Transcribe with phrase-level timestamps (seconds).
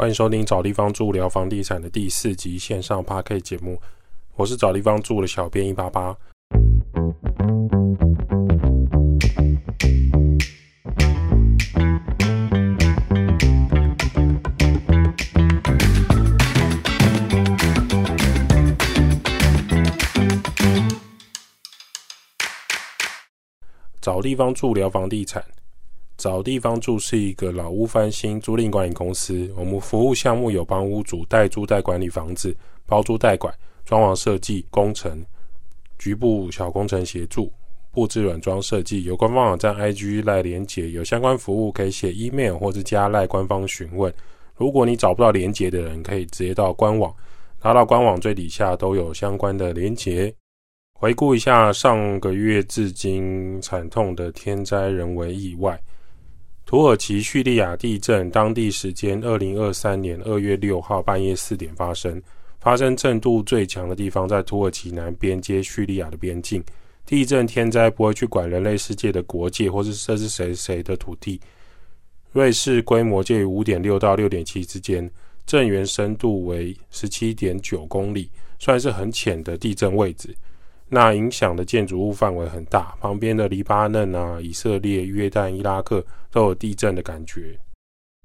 [0.00, 3.78] 欢迎收听找地方住聊房地产的第四集线上八 K 节目，
[4.34, 6.16] 我是找地方住的小编一八八。
[24.00, 25.44] 找地方住聊房地产。
[26.20, 33.52] 找地方住是一个老屋翻新租赁管理公司，我们服务项目有帮屋主代租代管理房子、包租代管、
[33.86, 35.24] 装潢设计、工程、
[35.98, 37.50] 局部小工程协助、
[37.90, 39.04] 布置软装设计。
[39.04, 44.12] 有官方网站 IG 赖连结，有相关服务可以写 email 或是加赖官方询问。
[44.56, 47.10] 如果你找不到连结的人，可以直接到官网，
[47.62, 50.30] 拿到官网最底下都有相关的连结。
[50.92, 55.80] 回顾一下上个月至今惨痛的天灾人为意外。
[56.70, 62.22] 土耳其叙利亚地震，当地时间二零二三年二月六号半夜四点发生。
[62.60, 66.62] 发生震度最强的地方在土耳其南边接叙利亚的边境。
[67.04, 71.40] 地震天灾不会去管人类世界的国界，或是这是谁谁的土地。
[72.30, 75.10] 瑞士规模介于五点六到六点七之间，
[75.44, 78.30] 震源深度为十七点九公里，
[78.60, 80.32] 算是很浅的地震位置。
[80.92, 87.56] 那影响的建筑物范围很大，旁边的黎巴嫩啊、以色列、约旦、伊拉克都有地震的感觉。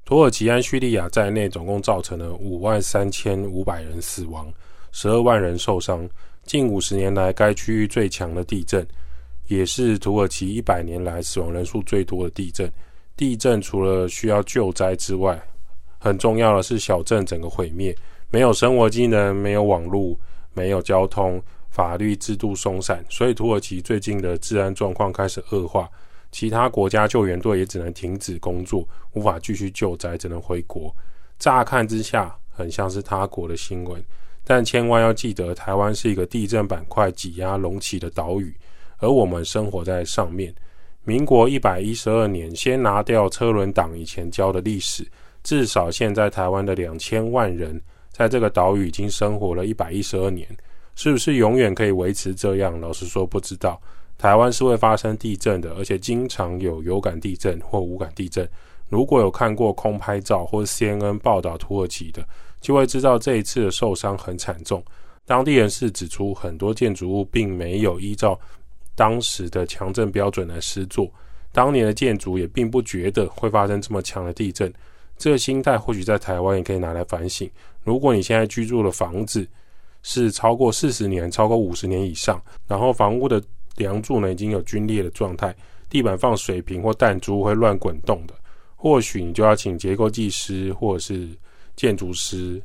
[0.03, 4.51] 土耳其、安叙利亚在内，总共造成了五万三千五百人死亡，
[4.91, 6.09] 十二万人受伤。
[6.43, 8.85] 近五十年来，该区域最强的地震，
[9.47, 12.71] 也是土耳其一百年来死亡人数最多的地震。
[13.15, 15.39] 地震除了需要救灾之外，
[15.99, 17.95] 很重要的是小镇整个毁灭，
[18.29, 20.17] 没有生活机能，没有网络，
[20.53, 21.41] 没有交通。
[21.75, 25.89] 法律制度松散，所以土耳其最近的治安状况开始恶化。
[26.31, 30.89] 其他国家救援队也只能停止工作，无法继续救灾，只能回国。
[31.37, 34.01] 乍看之下，很像是他国的新闻，
[34.45, 38.55] 但千万要记得，台湾是一个地震板块挤压隆起的岛屿，
[38.99, 40.55] 而我们生活在上面。
[41.03, 45.05] 民国一百一十二年，先拿掉车轮党以前教的历史，
[45.43, 50.47] 至少现在台湾的两千万人在这个岛屿已经生活了一百一十二年。
[50.95, 52.79] 是不是永远可以维持这样？
[52.79, 53.79] 老实说，不知道。
[54.17, 58.47] 台湾是会发生地震的，而且经常有有感地震或无感地震。
[58.89, 62.25] 如果有看过空拍照或 CNN 报道土耳其的，
[62.61, 64.81] 就会知道这一次的受伤很惨重。
[65.25, 68.39] 当地人士指出，很多建筑物并没有依照
[68.95, 71.11] 当时的强震标准来施作，
[71.51, 74.71] 当年的建筑也并不觉得会发生这么强的地震。
[75.17, 77.49] 这个心态或许在台湾也可以拿来反省。
[77.83, 79.45] 如果你现在居住的房子，
[80.07, 83.41] 是超过四十年、超过五十年以上，然后房屋的
[83.75, 85.53] 梁柱呢已经有龟裂的状态，
[85.89, 88.35] 地板放水平或弹珠会乱滚动的，
[88.75, 91.27] 或许你就要请结构技师或者是
[91.75, 92.61] 建筑师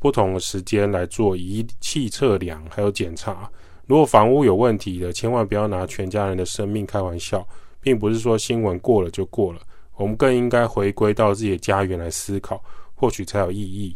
[0.00, 3.48] 不同的时间来做仪器测量还有检查。
[3.86, 7.46] 如果房屋有问题的，千万不要拿全家人的生命开玩笑，
[7.80, 9.60] 并不是说新闻过了就过了，
[9.94, 12.60] 我们更应该回归到自己的家园来思考，
[12.96, 13.94] 或许才有意义。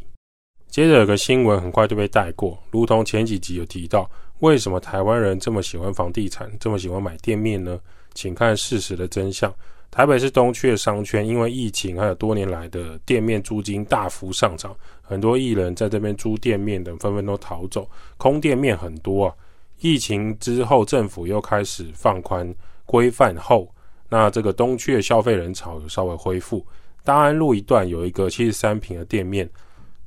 [0.74, 7.78] 接着有个新闻很快就被带过，如同前几集有提到，为什么台湾人这么喜欢房地产，这么喜欢买店面呢？
[8.12, 9.54] 请看事实的真相。
[9.88, 19.34] 台北市东区的商圈，因为疫情还有多年来的店面租金大幅上涨，很多艺人在这边租店面等纷纷都逃走，空店面很多啊。
[19.78, 22.52] 疫情之后，政府又开始放宽
[22.84, 23.72] 规范后，
[24.08, 26.66] 那这个东区的消费人潮有稍微恢复。
[27.04, 29.48] 大安路一段有一个七十三平的店面。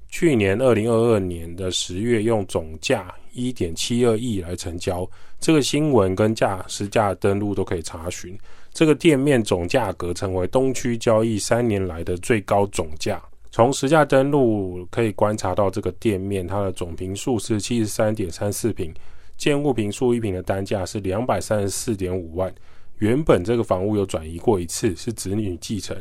[0.10, 5.08] 去年二零二二年的十月，用总价一点七二亿来成交。
[5.40, 8.38] 这个新闻跟价实价登录都可以查询。
[8.74, 13.22] 这个店面总价格成为东区交易三年来的最高总价。
[13.52, 18.94] 从实价登录可以观察到，这个店面它的总平数是七十三点三四平，
[19.36, 22.54] 建物平数一平的单价是两百三十四点五万。
[23.00, 25.96] 原本这个房屋有转移过一次，是子女继承。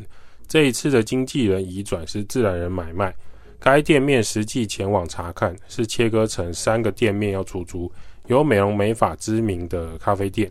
[0.48, 3.14] 这一次的经纪人移转是自然人买卖。
[3.58, 7.90] 该店面实际前往查看，是切割成三个店面要出租，
[8.26, 10.50] 有美容美发知名的咖啡店，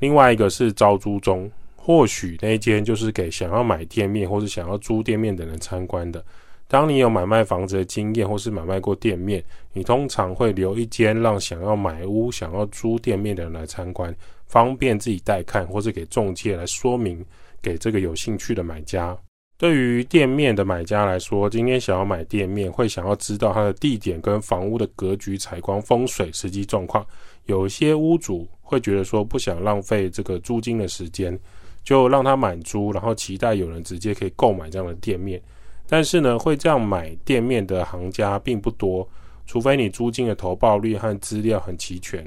[0.00, 6.24] 另外一个是招租中，或许那间就是给想要买店面或是想要租店面的人参观的。
[6.66, 9.42] 当你有买卖房子的经验或是买卖过店面，
[9.72, 14.14] 你通常会留一间让想要买屋、想要租店面的人来参观，
[14.46, 17.24] 方便自己带看，或是给中介来说明
[17.62, 19.16] 给这个有兴趣的买家。
[19.58, 27.04] 对于店面的买家来说，今天想要买店面，会想要知道它的地点跟房屋的格局、采光、风水、实际状况。
[27.46, 31.36] 有些屋主会觉得说，不想浪费这个租金的时间，
[31.82, 35.42] 就让他满租，然后期待有人直接可以购买这样的店面。
[35.88, 39.08] 但是呢，会这样买店面的行家并不多，
[39.44, 42.24] 除非你租金的投报率和资料很齐全，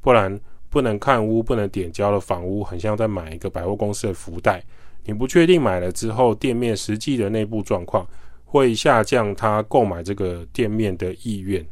[0.00, 0.40] 不然
[0.70, 4.64] 不能看屋、不能点交的房屋，很像在买一个百货公司的福袋。
[5.04, 8.06] 你不确定买了之后店面实际的内部状况，
[8.44, 11.64] 会下降他购买这个店面的意愿。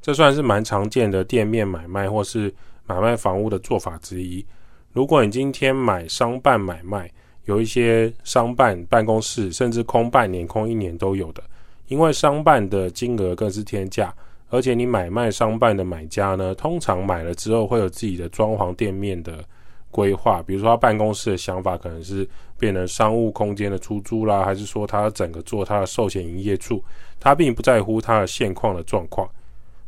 [0.00, 2.52] 这算是蛮常见的店面买卖或是
[2.86, 4.44] 买卖房屋的做法之一。
[4.92, 7.10] 如果你今天买商办买卖，
[7.44, 11.42] 有一些商办办公室甚至空半年、空一年都有的，
[11.88, 14.14] 因为商办的金额更是天价，
[14.48, 19.44] 而且你买卖商办的买家呢，通常买了之后会有自己的装潢店面的
[19.90, 22.28] 规划，比如说他办公室的想法可能是
[22.58, 26.82] 变成商务空间的出租啦，还是说他整个做他的寿险营业处，
[27.18, 29.28] 他并不在乎他的现况的状况，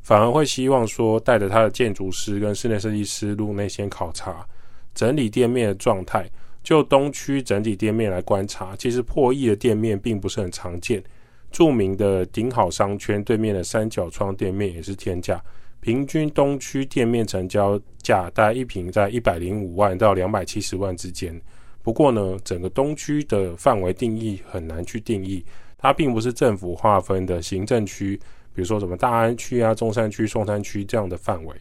[0.02, 4.46] 反而会希望说带着他的建筑师跟室内设计师入内先考察
[4.94, 6.28] 整理店面的状态。
[6.62, 11.02] 就东区整体店面来观察，其实破亿的店面并不是很常见。
[11.50, 15.42] 著名的顶好商圈对面的三角窗店面也是天价，
[15.82, 21.38] 平均东区店面成交价大概一平在一百零五万到两百七十万之间。
[21.82, 25.44] 不过呢，整个东区的范围定义很难去定义，
[25.76, 28.16] 它并不是政府划分的行政区，
[28.54, 31.56] 比如说什么大安区啊、中山区、松山区这样的范围。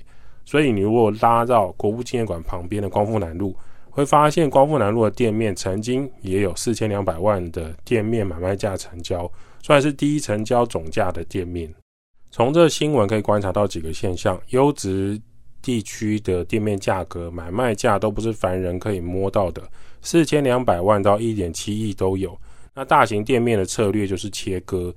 [0.46, 3.56] 所以你如果拉到国父纪念馆旁边的光复南路，
[3.90, 9.28] 会发现光复南路的店面曾经也有四千两百万的店面买卖价成交，
[9.64, 11.74] 算是第一成交总价的店面。
[12.32, 15.20] 从这新闻可以观察到几个现象：优质
[15.62, 19.62] 地区的店面价格买卖价都不是凡人可以摸到的，
[20.02, 22.36] 四千两百万到一点七亿都有。
[22.74, 24.96] 那大型店面的策略就是切割，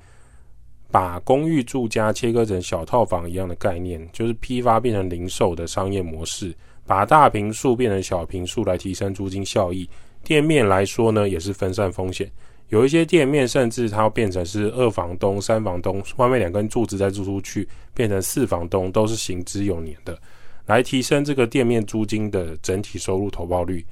[0.92, 6.54] 把公寓住家切割成小套房一样的概念，就是批发变成零售的商业模式。
[6.86, 9.88] 把大平数变成小平数来提升租金效益，
[10.22, 12.30] 店面来说呢也是分散风险。
[12.68, 20.18] 有一些店面甚至它变成是二房东、三房东，外面两根柱子再租出去变成四房东，都是行之有年的，
[20.66, 23.84] 来提升这个店面租金的整体收入投报率。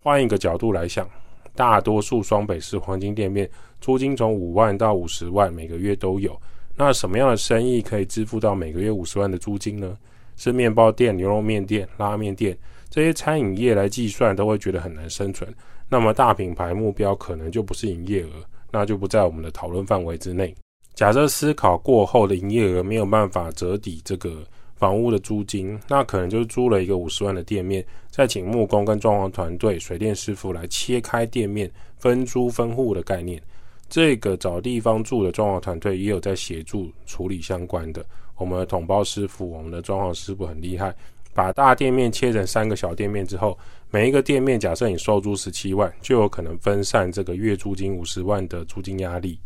[0.00, 1.08] 换一个角度来想，
[1.54, 3.48] 大多数双北市黄金店面
[3.80, 6.40] 租金从五万到五十万每个月都有，
[6.76, 9.96] 那什么样的生意可以支付到每个月五十万的租金呢？
[10.36, 12.56] 是面包店、牛肉面店、拉面店
[12.90, 15.52] 这些餐饮业来计算，都会觉得很难生存。
[15.88, 18.30] 那么大品牌目标可能就不是营业额，
[18.70, 20.54] 那就不在我们的讨论范围之内。
[20.94, 24.44] 假设思考过后的营业额没有办法折抵这个
[24.74, 33.40] 房屋的租金，那可能就是租了一个五十万的店面，再请木工跟装潢团队、水电师傅来切开店面，分租分户的概念。
[33.88, 38.04] 这个找地方住的装潢团队也有在协助处理相关的。
[38.36, 40.94] 我们的统包师傅，我们的装潢师傅很厉害，
[41.38, 43.56] 把大店面切成三个小店面之后，
[43.92, 49.38] 每一个店面假设你收租十七万，就有可能分散这个月租金五十万的租金压力。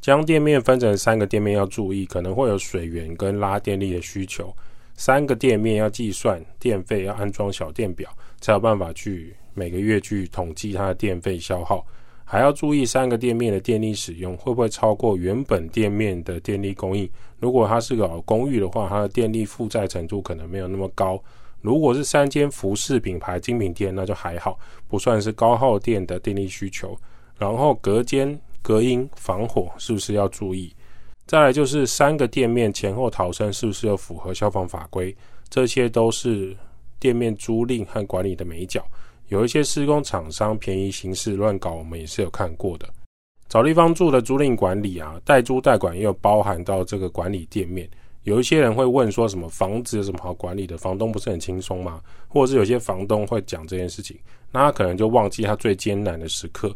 [0.00, 4.50] 将店面分成三个店面要注意，可能会有水源跟拉电力的需求。
[4.94, 8.08] 三个店面要计算电费，要安装小电表，
[8.40, 11.86] 才有办法去每个月去统计它的电费消耗。
[12.30, 17.08] 还要注意三个店面的电力使用会不会超过原本店面的电力供应。
[17.38, 21.18] 如果它是个公寓的话，它的电力负载程度可能没有那么高。
[21.62, 24.58] 如果是三间服饰品牌精品店，那就还好，
[24.88, 26.94] 不算是高耗电的电力需求。
[27.38, 30.70] 然后隔间、隔音、防火是不是要注意？
[31.24, 35.16] 再来就是三个店面前后逃生是不是要符合消防法规？
[35.48, 36.54] 这些都是
[37.00, 38.84] 店面租赁和管理的美角。
[39.28, 42.88] 有一些施工厂商便宜行事乱搞，我们也是有看过的。
[43.48, 47.88] 找地方住的租赁管理啊，代租代管也有包含到这个管理店面。
[48.24, 50.76] 有一些人会问说，什么房子有什么好管理的？
[50.76, 52.00] 房东不是很轻松吗？
[52.28, 54.18] 或者是有些房东会讲这件事情，
[54.52, 56.74] 那他可能就忘记他最艰难的时刻。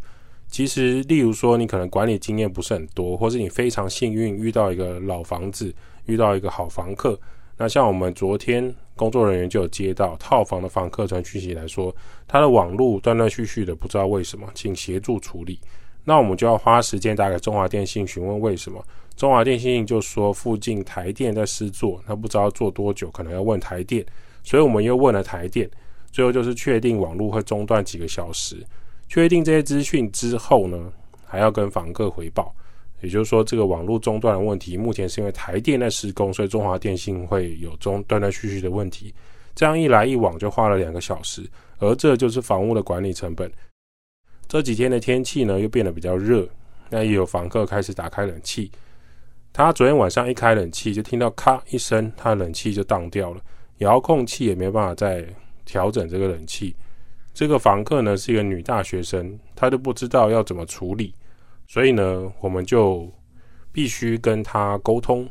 [0.48, 5.74] 其实，例如说你可能管理经验不是很多，或是你非常幸运遇到一个老房子，
[6.06, 7.18] 遇到一个好房客。
[7.58, 11.92] 那像我们昨天工作人员就有接到套房的房客传讯息来说，
[12.28, 15.58] 他的网络断断续续的，不知道为什么，请协助处理。
[16.04, 18.80] 那我们就要花时间打给中华电信询问为什么。
[19.16, 24.06] 中华电信就说附近台电在施作，那不知道做多久，可能要问台电。
[24.44, 25.68] 所以我们又问了台电，
[26.12, 28.64] 最后就是确定网络会中断几个小时。
[29.08, 30.92] 确定这些资讯之后呢，
[31.26, 32.54] 还要跟房客回报。
[33.02, 39.12] 也就是说，这个网络中断的问题，目前是因为台电在施工，所以中华电信会有中断断续续的问题。
[39.54, 41.42] 这样一来一往就花了两个小时，
[41.78, 43.52] 而这就是房屋的管理成本。
[44.48, 46.48] 这几天的天气呢，又变得比较热，
[46.88, 48.70] 那也有房客开始打开冷气。
[49.52, 53.42] 他昨天晚上一开冷气，就听到咔一声，他的冷气就荡掉了，
[53.78, 55.26] 遥控器也没办法再
[55.64, 56.74] 调整这个冷气。
[57.34, 61.14] 这个房客呢是一个女大学生，她都不知道要怎么处理。
[61.72, 63.10] 所以呢，我们就
[63.72, 65.26] 必须跟他沟通。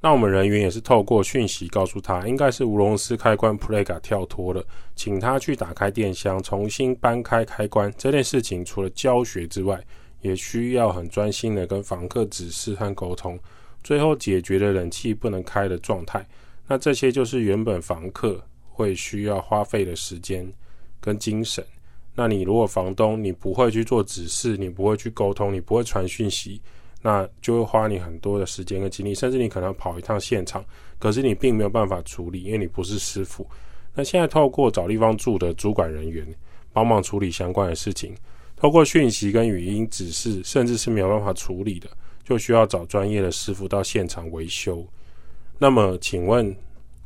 [0.00, 7.92] 那我们人员也是透过讯息告诉他，应该是无龙斯开关 PLUG 跳脱了，请他去打开电箱，重新搬开开关。
[7.98, 9.84] 这件事情除了教学之外，
[10.20, 13.36] 也需要很专心的跟房客指示和沟通，
[13.82, 16.24] 最后解决了冷气不能开的状态。
[16.68, 20.48] 那这些就是原本房客会需要花费的时间
[21.00, 21.64] 跟精神。
[22.14, 26.60] 那你如果房东你不会去做指示，你不会去沟通，你不会传讯息。
[27.04, 30.64] 那就会花你很多的时间跟精力，甚至你可能跑一趟现场，
[31.00, 33.44] 可是你并没有办法处理，因为你不是师傅。
[33.92, 36.24] 那现在透过找地方住的主管人员
[36.72, 38.14] 帮忙处理相关的事情，
[38.54, 41.90] 透过讯息跟语音指示，甚至是没有办法处理的，
[42.22, 44.86] 就需要找专业的师傅到现场维修。
[45.58, 46.56] 那么，请问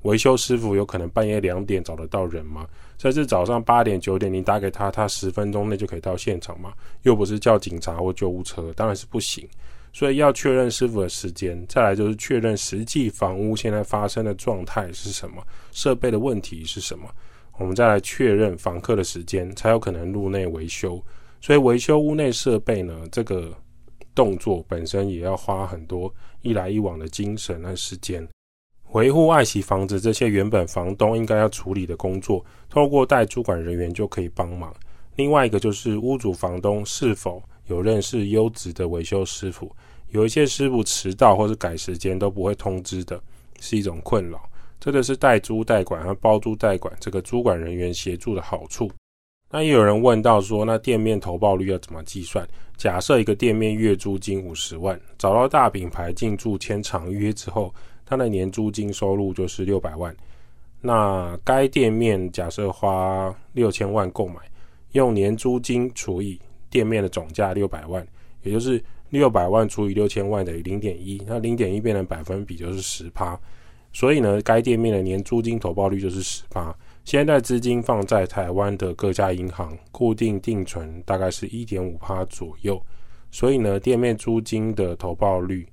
[0.03, 2.67] 维修师傅有可能半夜两点找得到人吗？
[2.99, 6.73] 甚至早上八点九点你打给他，他十分钟内就可以到现场嘛？
[7.03, 9.47] 又不是叫警察或救护车，当然是不行。
[9.93, 17.09] 所以要确认师傅的时间，再来就是确认实际房屋现在发生的状态是什么，设备的问题是什么，
[17.59, 21.03] 我们再来确认房客的时间，才有可能入内维修。
[21.41, 23.51] 所以维修屋内设备呢，这个
[24.15, 26.13] 动作本身也要花很多
[26.43, 28.27] 一来一往的精神和时间。
[28.93, 34.75] 维护爱惜房子这些原本房东应该要处理的工作，透过代主管人员就可以帮忙。
[35.17, 39.71] 另外一个就是屋主房东是否有认识优质的维修师傅。
[40.11, 43.21] 有一些师傅迟到或者改时间都不会通知的，
[43.61, 44.49] 是一种困扰。
[44.79, 48.91] 这个是代租代管和包租代管这个租管人员协助的好处。
[49.51, 52.47] 那也有人问到说，那店面投报率要怎么计算？
[52.77, 57.75] 假设一个店面月租金五十万，找到大品牌进驻签长约之后，
[58.07, 60.17] 它的年租金收入就是六百万。
[60.81, 64.37] 那该店面假设花六千万购买，
[64.93, 68.07] 用年租金除以店面的总价六百万，
[68.43, 68.83] 也就是。
[69.11, 73.39] 六百万除以六千万等于零点一，那零点一变成百分比就是十趴，
[73.93, 76.77] 所以呢，该店面的年租金投报率就是十趴。
[77.05, 82.83] 现在资金放在台湾的各家银行，固定定存大概是一点五趴左右，
[83.31, 85.65] 所以呢，店面租金的投报率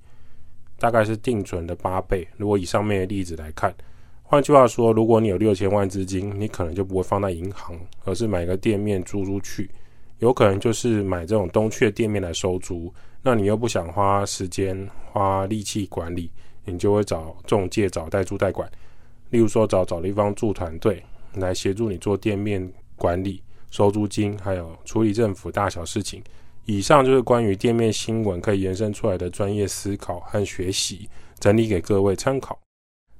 [0.78, 2.26] 大概是定存的八倍。
[2.36, 3.74] 如果以上面的例子来看，
[4.22, 9.70] 换句话说，如果你有六千万资金，你可能就不会放在银行，而是买个店面租出去，
[10.18, 12.92] 有可能就是买这种东区的店面来收租。
[13.22, 16.30] 那你又不想花时间花力气管理，
[16.64, 18.70] 你就会找中介、找代租代管，
[19.30, 21.02] 例如说找找地方住团队
[21.34, 26.22] 来协助你做店面管理、收租金，还有处理政府大小事情。
[26.66, 32.58] 以上就是关于店面新闻可以延伸出来的专业思考和学习，整理给各位参考。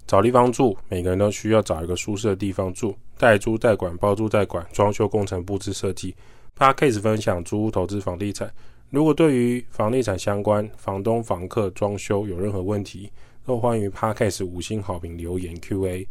[0.07, 2.97] 找地方住，每个人都需要找一个舒适的地方住。
[3.19, 6.15] 代租代管、包租代管、装修工程、布置设计。
[6.55, 8.51] p a case 分享租屋投资房地产。
[8.91, 13.11] 如果对于房地产相关、房东、房客、装修有任何问题，
[13.45, 16.07] 都欢迎 Podcast 五星好评留言 Q&A，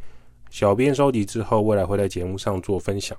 [0.50, 3.18] 小编收集之后，未来会在节目上做分享。